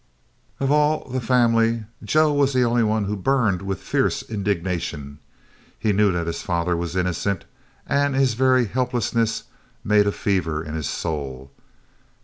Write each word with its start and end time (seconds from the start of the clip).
Of 0.59 0.71
all 0.71 1.07
the 1.09 1.21
family 1.21 1.83
Joe 2.03 2.33
was 2.33 2.53
the 2.53 2.63
only 2.63 2.81
one 2.81 3.03
who 3.03 3.15
burned 3.15 3.61
with 3.61 3.81
a 3.81 3.83
fierce 3.83 4.23
indignation. 4.23 5.19
He 5.77 5.93
knew 5.93 6.11
that 6.11 6.25
his 6.25 6.41
father 6.41 6.75
was 6.75 6.95
innocent, 6.95 7.45
and 7.85 8.15
his 8.15 8.33
very 8.33 8.65
helplessness 8.65 9.43
made 9.83 10.07
a 10.07 10.11
fever 10.11 10.63
in 10.63 10.73
his 10.73 10.89
soul. 10.89 11.51